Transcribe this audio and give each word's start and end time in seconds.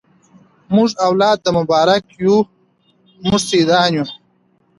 موږ 0.75 0.89
اولاد 1.07 1.37
د 1.43 1.47
مبارک 1.57 2.03
یو 2.23 2.35
موږ 3.27 3.39
سیدان 3.51 3.89
یو 3.97 4.05